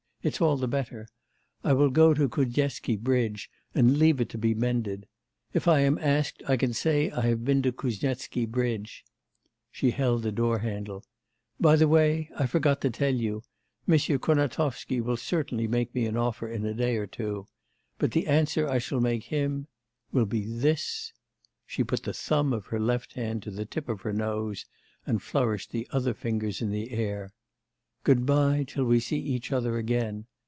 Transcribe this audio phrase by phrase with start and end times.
[0.23, 1.07] It's all the better.
[1.63, 5.07] I will go to Kuznetsky bridge, and leave it to be mended.
[5.51, 9.03] If I am asked, I can say I have been to Kuznetsky bridge.'
[9.71, 11.03] She held the door handle.
[11.59, 13.41] 'By the way, I forgot to tell you,
[13.87, 17.47] Monsieur Kurnatovsky will certainly make me an offer in a day or two.
[17.97, 19.65] But the answer I shall make him
[20.11, 21.13] will be this'
[21.65, 24.65] She put the thumb of her left hand to the tip of her nose
[25.07, 27.33] and flourished the other fingers in the air.
[28.03, 30.25] 'Good bye till we see each other again.